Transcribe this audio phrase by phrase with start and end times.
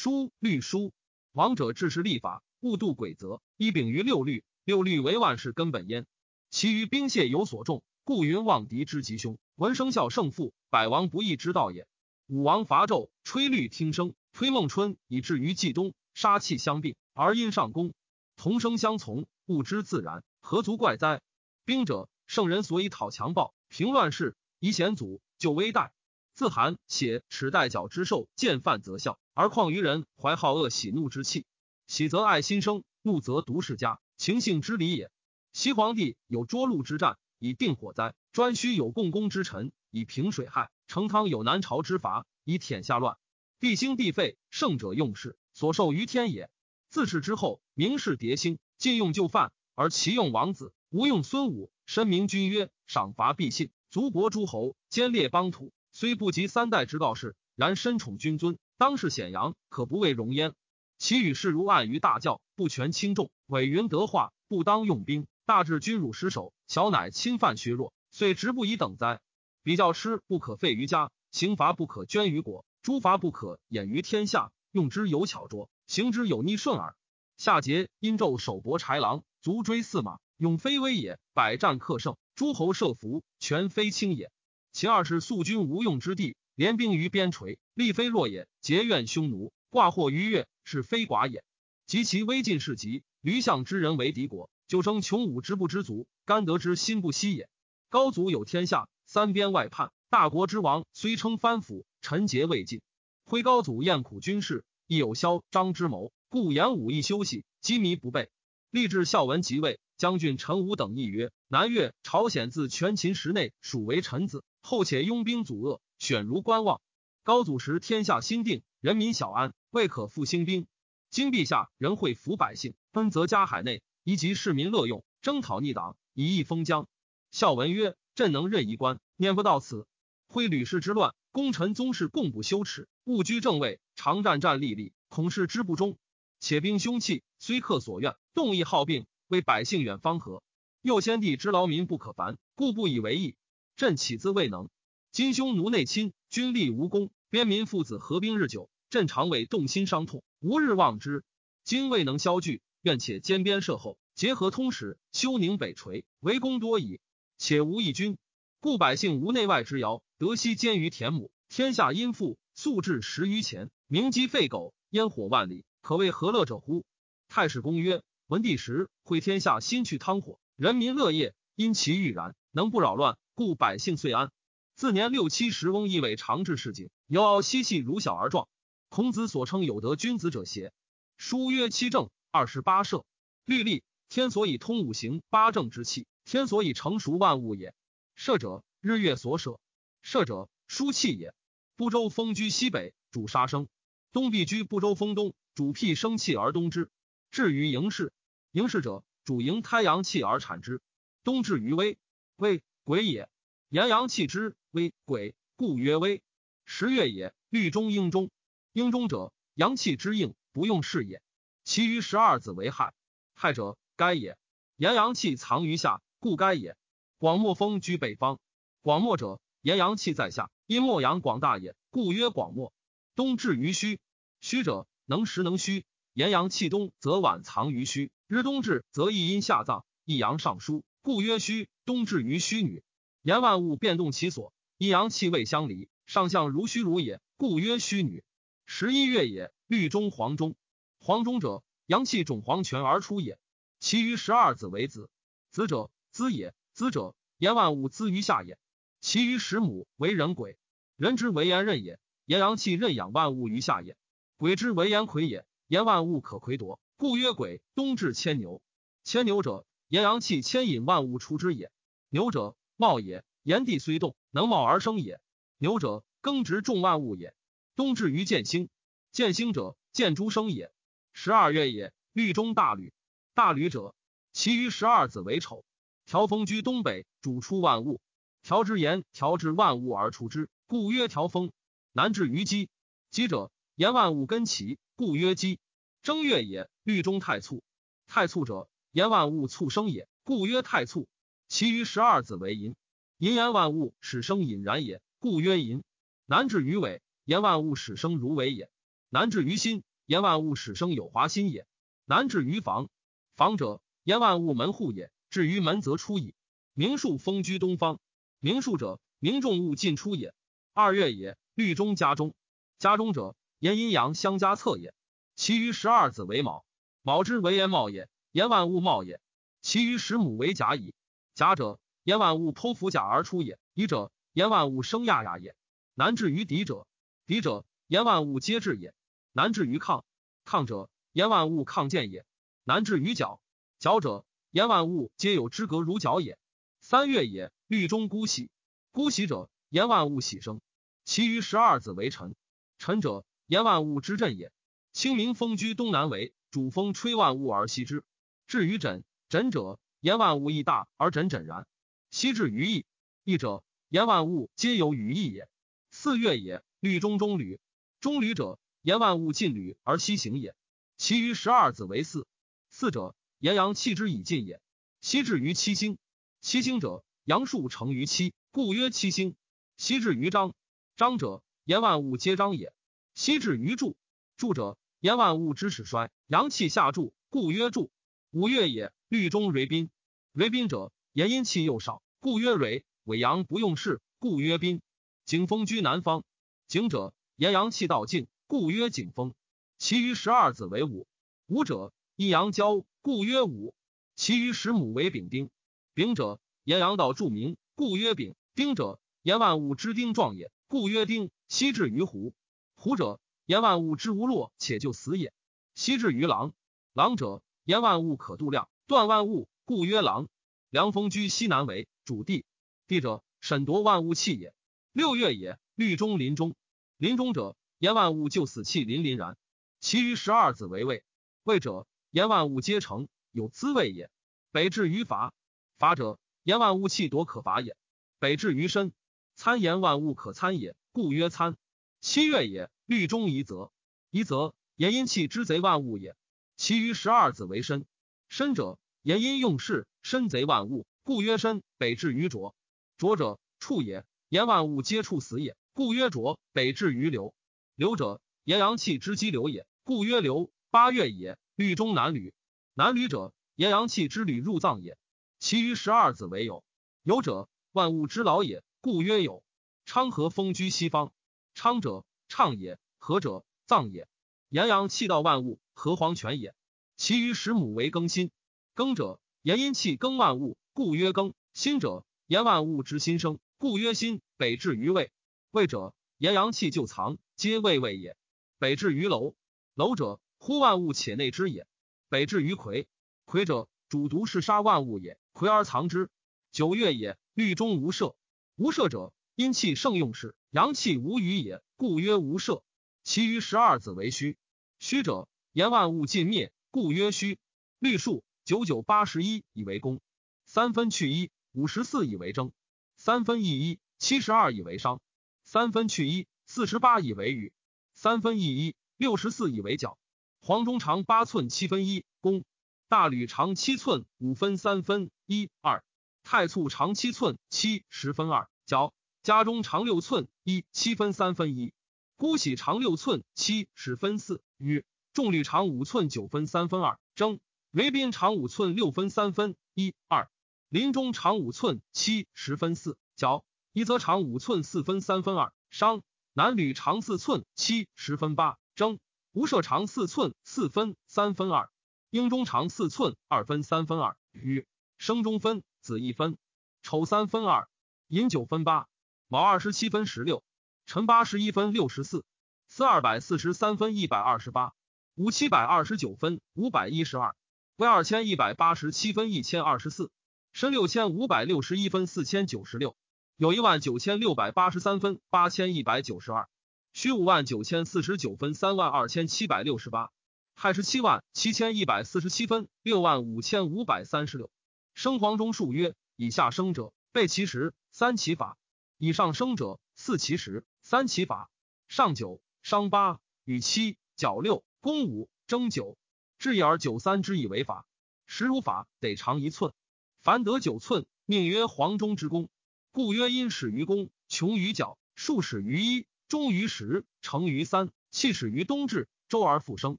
[0.00, 0.92] 书律书，
[1.32, 3.42] 王者治世立法，勿度诡则。
[3.56, 6.06] 一秉于六律，六律为万事根本焉。
[6.50, 11.88] 其余兵械有所重，故云望敌之吉凶，闻声效胜负，百王不义之道也。
[12.28, 17.92] 武王伐纣，吹律听声，推孟春，以至于季冬，杀气相并，而因上攻，
[18.36, 21.20] 同声相从，物之自然，何足怪哉？
[21.64, 25.90] 兵者，圣人所以讨强暴，平乱世，以险阻，救危殆。
[26.34, 31.46] 自寒写耻待角之兽，见犯则笑，而况于人怀好恶喜怒之气，
[31.86, 35.12] 喜则爱心生，怒则毒世家，情性之理也。
[35.52, 43.16] 西皇帝有涿鹿之战，以定火灾；颛顼有共工之臣，以平水害；成汤有南朝之法，以天下乱。
[43.60, 46.50] 地兴地废，圣者用事，所受于天也。
[46.90, 51.70] 自是之后，明世迭兴，尽用就范，而其用王子，无用孙武。
[51.86, 55.72] 申明君曰：赏罚必信，族国诸侯，兼列邦土。
[55.92, 60.54] 虽不及三代之道士，然身宠君尊，当世显扬，可不为荣焉。
[60.98, 69.18] 其与世如暗于大教，不权轻重，委云德化，不当用兵，大治君辱失守，小乃侵犯削弱，遂直不以等哉？
[69.64, 76.94] 比较师不可废于家，刑罚不可捐于国，诸罚不可掩于天下，用之有巧拙，行之有逆顺耳。
[77.36, 84.30] 夏桀因纣手搏豺狼，足追驷马，勇非威也；百战克胜，诸侯设伏，权非轻也。
[84.70, 91.44] 其二是素君无用之地，连兵于边陲，力非弱也；结怨匈奴，挂祸于越，是非寡也。
[91.86, 97.48] 及其危进士急，驴象之人为敌国，就生穷武之不知足，甘得之心不息也。
[97.88, 102.80] 高祖有天下，三边外叛，大国之王虽称藩府，臣节未尽。
[103.24, 108.30] 徽高祖厌苦军事，亦有萧张之谋，故言武亦休息，机迷不备。
[108.72, 114.42] 立志孝文即位，将军陈武等议曰：南越朝鲜自全秦时内属为臣子。
[114.60, 116.80] 后且拥兵阻遏，选如观望。
[117.22, 120.66] 高祖时天下心定，人民小安，未可复兴兵。
[121.10, 126.88] 今陛下仍会抚百姓，分泽加海内，以及市民乐用，征讨逆党，以益封疆。
[127.30, 129.86] 孝文曰：“朕能任一官，念不到此。
[130.28, 135.98] 挥吕氏之乱，功臣宗室共不羞耻，勿居正位，常战战栗栗，恐事之不忠。
[136.40, 140.42] 且兵凶器，虽克所愿，动亦好病，为百姓远方和。
[140.80, 143.34] 右先帝之劳民不可烦，故不以为意。”
[143.76, 144.68] 朕岂自未能？
[145.10, 151.24] 今匈奴内侵，军力无功，边民父子合兵日久，朕常为动心伤痛，无日忘之。
[151.64, 157.00] 今未能消聚，愿且兼边设后，结合通使，修宁北垂，为功多矣。
[157.38, 158.18] 且无义军，
[158.60, 166.84] 故百姓无内外之遥，得悉兼于田亩，天下殷富，素至十余钱，名鸡废狗，烟火万里，可谓何乐者乎？
[167.28, 173.18] 太史公曰：文帝时，会天下心去汤火，人民乐业，因其欲然，能不扰乱。
[173.34, 174.30] 故百姓遂安。
[174.78, 178.48] 自年六七十，翁亦为长治市井，犹傲嬉戏，如小而壮。
[178.88, 180.72] 孔子所称有德君子者邪？
[181.16, 183.02] 书曰：七正，二十八赦，
[183.44, 183.82] 律历。
[184.08, 187.74] 天所以通五行八正之气，天所以成熟万物也。
[188.16, 189.58] 赦者，日月所舍；
[190.00, 191.34] 赦者，书气也。
[191.74, 193.64] 不周风居西北，主杀生；
[194.12, 196.88] 东必居不周风东，主辟生气而东之。
[197.32, 198.12] 至于营事，
[198.52, 200.80] 营事者，主营胎阳气而产之。
[201.24, 201.98] 冬至于微，
[202.36, 202.62] 微。
[202.84, 203.28] 鬼也，
[203.70, 206.22] 炎阳气之微，鬼故曰微。
[206.64, 208.30] 十月也，律中应中，
[208.72, 211.20] 应中者阳气之应，不用事也。
[211.64, 212.94] 其余十二子为害，
[213.34, 214.38] 害者该也。
[214.76, 216.78] 炎阳气藏于下，故该也。
[217.18, 218.38] 广漠风居北方，
[218.80, 222.72] 广漠者炎阳气在下，因漠阳广大也，故曰广漠。
[223.14, 224.00] 冬至于虚，
[224.40, 225.84] 虚者能实能虚，
[226.14, 231.68] 炎阳气东则晚藏于虚，日冬至则一阴下葬，一阳上疏，故曰虚。
[231.84, 232.82] 冬至于虚女，
[233.22, 238.24] 言万物变动其所，阴阳气未相离，上象如虚如也，故曰虚女。
[238.64, 240.54] 十一月也，律中黄中，
[240.98, 243.38] 黄中者阳气种黄泉而出也。
[243.80, 245.08] 其余十二子为子，
[245.50, 248.58] 子者资也，资者言万物资于下也。
[249.00, 250.58] 其余十母为人鬼，
[250.96, 253.96] 人之为言任也，言阳气任养万物于下也。
[254.36, 257.62] 鬼之为言魁也，言万物可魁夺，故曰鬼。
[257.74, 258.60] 冬至牵牛，
[259.04, 261.70] 牵牛者言阳气牵引万物出之也。
[262.10, 265.20] 牛者茂也，炎帝虽动，能茂而生也。
[265.56, 267.34] 牛者耕植众万物也。
[267.74, 268.68] 冬至于建兴，
[269.10, 270.72] 建兴者见诸生也。
[271.12, 272.92] 十二月也，律中大吕，
[273.34, 273.96] 大吕者，
[274.32, 275.64] 其余十二子为丑。
[276.06, 278.00] 调风居东北，主出万物。
[278.44, 281.50] 调之言，调至万物而出之，故曰调风。
[281.90, 282.70] 南至于鸡，
[283.10, 285.58] 鸡者言万物根齐，故曰鸡。
[286.00, 287.64] 正月也，律中太簇，
[288.06, 291.08] 太簇者言万物促生也，故曰太簇。
[291.48, 292.76] 其余十二子为寅，
[293.16, 295.82] 寅言万物始生隐然也，故曰寅。
[296.26, 298.70] 南至于尾，言万物始生如尾也。
[299.08, 301.66] 南至于心，言万物始生有华心也。
[302.04, 302.90] 难至于房，
[303.34, 305.10] 房者言万物门户也。
[305.30, 306.34] 至于门则出矣。
[306.74, 307.98] 明数封居东方，
[308.40, 310.34] 明数者明众物进出也。
[310.74, 312.34] 二月也，律中家中，
[312.78, 314.92] 家中者言阴阳相加策也。
[315.34, 316.66] 其余十二子为卯，
[317.00, 319.18] 卯之为言卯也，言万物卯也。
[319.62, 320.94] 其余十母为甲乙，
[321.38, 323.60] 甲者言万物剖腹甲而出也。
[323.72, 325.54] 乙者言万物生亚亚也。
[325.94, 326.88] 难至于敌者，
[327.26, 328.92] 敌者言万物皆至也。
[329.30, 330.02] 难至于亢，
[330.44, 332.26] 亢者言万物抗见也。
[332.64, 333.40] 难至于角，
[333.78, 336.40] 角者言万物皆有之格如角也。
[336.80, 338.50] 三月也，律中孤喜，
[338.90, 340.60] 孤喜者言万物喜生。
[341.04, 342.34] 其余十二子为臣，
[342.78, 344.50] 臣者言万物之震也。
[344.92, 348.02] 清明风居东南为主风吹万物而息之。
[348.48, 351.66] 至于枕，枕者言万物亦大而枕枕然。
[352.10, 352.86] 息至于翼，
[353.24, 355.48] 翼者言万物皆有羽翼也。
[355.90, 357.60] 四月也，律中中履，
[358.00, 360.54] 中履者言万物尽履而西行也。
[360.96, 362.26] 其余十二子为四，
[362.70, 364.60] 四者言阳气之以尽也。
[365.00, 365.98] 息至于七星，
[366.40, 369.36] 七星者阳数成于七，故曰七星。
[369.76, 370.54] 息至于章，
[370.96, 372.72] 章者言万物皆章也。
[373.14, 373.96] 息至于柱，
[374.36, 377.90] 柱者言万物之始衰，阳气下注，故曰柱。
[378.30, 379.88] 五月也，律中蕊宾，
[380.32, 382.84] 蕊宾者言阴气又少，故曰蕊。
[383.04, 384.82] 尾阳不用事，故曰宾。
[385.24, 386.24] 景风居南方，
[386.66, 389.32] 景者言阳气道尽，故曰景风。
[389.78, 391.06] 其余十二子为五，
[391.46, 393.72] 五者阴阳交，故曰五。
[394.14, 395.48] 其余十母为丙丁，
[395.94, 398.34] 丙者言阳道著名，故曰丙。
[398.54, 401.30] 丁者言万物之丁壮也，故曰丁。
[401.48, 402.34] 西至于虎，
[402.74, 405.32] 虎者言万物之无落且就死也。
[405.74, 406.52] 西至于狼，
[406.92, 410.30] 狼者言万物可度量，断万物，故曰狼。
[410.70, 412.46] 凉风居西南为主地，
[412.86, 414.54] 地者审夺万物气也。
[414.92, 416.56] 六月也，律中临中，
[416.96, 419.36] 临中者言万物就死气凛凛然。
[419.80, 421.04] 其余十二子为位，
[421.42, 424.10] 位者言万物皆成，有滋味也。
[424.50, 425.34] 北至于法，
[425.76, 427.76] 法者言万物气夺可伐也。
[428.18, 428.94] 北至于身，
[429.34, 431.58] 参言万物可参也，故曰参。
[432.00, 433.70] 七月也，律中夷则，
[434.08, 436.16] 夷则言阴气之贼万物也。
[436.58, 437.86] 其余十二子为身，
[438.28, 441.62] 身者言阴用事，身贼万物，故曰身。
[441.76, 442.56] 北至于浊，
[442.96, 444.04] 浊者处也。
[444.28, 446.40] 言万物皆处死也，故曰浊。
[446.52, 447.32] 北至于流，
[447.76, 450.50] 流者言阳气之激流也，故曰流。
[450.68, 452.34] 八月也，律中南吕，
[452.74, 454.98] 南吕者言阳气之旅入藏也。
[455.38, 456.64] 其余十二子为有，
[457.04, 459.44] 有者万物之老也，故曰有。
[459.86, 461.12] 昌和风居西方，
[461.54, 464.08] 昌者畅也，和者藏也。
[464.48, 466.54] 言阳气道万物，和黄泉也。
[466.96, 468.30] 其余十母为庚辛，
[468.74, 471.32] 庚者言阴气庚万物，故曰庚。
[471.54, 473.38] 辛者言万物之心生。
[473.58, 475.12] 故曰辛，北至于胃，
[475.52, 478.16] 胃者言阳气就藏，皆胃胃也。
[478.58, 479.34] 北至于楼，
[479.74, 481.66] 楼者呼万物且内之也。
[482.08, 482.88] 北至于葵，
[483.24, 486.10] 葵者主毒是杀万物也，葵而藏之。
[486.50, 488.16] 九月也，律中无赦，
[488.56, 492.62] 无赦者阴气盛用事，阳气无余也，故曰无赦。
[493.04, 494.36] 其余十二子为虚，
[494.78, 497.38] 虚者言万物尽灭，故曰虚。
[497.78, 500.00] 律数九九八十一以为公，
[500.44, 502.52] 三分去一，五十四以为征。
[502.96, 504.98] 三分一一，七十二以为商；
[505.44, 507.52] 三分去一，四十八以为羽；
[507.94, 509.96] 三分一一，六十四以为角。
[510.40, 512.44] 黄中长八寸七分一公，
[512.88, 515.84] 大吕长七寸五分三分一二，
[516.24, 518.92] 太簇长七寸七十分二角。
[519.22, 521.72] 家中长六寸一七分三分一，
[522.16, 524.84] 姑喜长六寸七十分四羽。
[525.18, 527.40] 重吕长五寸九分三分二征。
[527.72, 530.30] 为宾长五寸六分三分一二。
[530.68, 536.02] 林中长五寸七十分四角，一则长五寸四分三分二商。
[536.34, 539.00] 南吕长四寸七十分八征。
[539.32, 541.68] 吴舍长四寸四分三分二，
[542.10, 544.68] 英中长四寸二分三分二羽。
[544.98, 546.38] 生中分子一分，
[546.80, 547.68] 丑三分二，
[548.06, 548.86] 寅九分八，
[549.26, 550.44] 卯二十七分十六，
[550.86, 552.24] 辰八十一分六十四，
[552.68, 554.74] 巳二百四十三分一百二十八，
[555.18, 557.34] 午七百二十九分五百一十二，
[557.74, 560.12] 为二千一百八十七分一千二十四。
[560.52, 562.96] 申六千五百六十一分四千九十六，
[563.36, 566.48] 有一万九千六百八十三分八千一百九十二，
[566.92, 570.12] 虚五万九千四十九分三万二千七百六十八，
[570.54, 574.52] 亥十七万七千一百四十七分六万五千五百三十六。
[574.94, 578.56] 生黄中数曰：以下生者备其时三其法，
[578.98, 581.50] 以上生者四其时三其法。
[581.88, 585.98] 上九伤八与七角六公五征九，
[586.38, 587.84] 至一而九三之以为法。
[588.26, 589.72] 十如法得长一寸。
[590.20, 592.48] 凡得九寸，命曰黄中之功，
[592.92, 599.98] 故曰因始于公，穷于角，数始于一，终于十，成于三，气始于冬至，周而复生。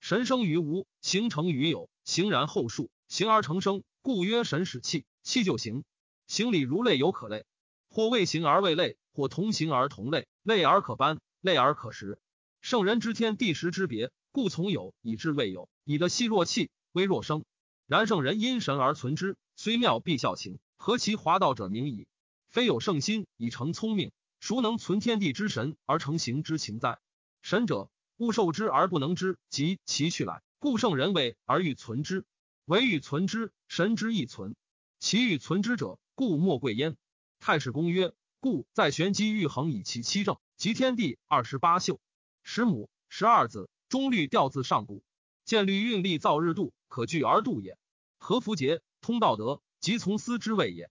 [0.00, 5.82] 神生于无，形成于有，形然后数，形而成生，故曰神使气，气就行。
[6.26, 7.46] 行理如类有可类，
[7.88, 12.18] 或未形而未类，或同形而同类，类而可搬，类而可识。
[12.60, 17.46] 圣人知天地时之别，故从有以至未有，以的细若气，微若声。
[17.86, 22.06] 然圣人因神而存之，虽妙必效行，何其华道者明矣！
[22.50, 26.98] 非有圣心以成聪明，孰能存天地之神而成形之情哉？
[27.40, 32.26] 神者，物受之而不能知，及其去来，故圣人为而欲存之。
[32.66, 34.54] 唯欲存之，神之亦存。
[34.98, 36.98] 其欲存之者，故莫贵焉。
[37.38, 42.02] 太史公曰：故在玄机欲衡以其七正，及天地二十八宿，
[42.42, 45.04] 十母十二子，中律调自上古，
[45.44, 47.78] 见律运力造日度，可据而度也。
[48.18, 50.90] 何弗节通道德，即从思之谓也。